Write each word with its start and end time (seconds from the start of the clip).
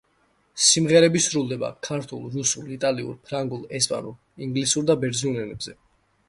სიმღერები 0.67 1.19
სრულდება: 1.25 1.69
ქართულ, 1.87 2.23
რუსულ, 2.37 2.71
იტალიურ, 2.77 3.19
ფრანგულ, 3.29 3.69
ესპანურ, 3.81 4.17
ინგლისურ 4.47 4.89
და 4.93 4.97
ბერძნულ 5.05 5.39
ენებზე. 5.45 5.77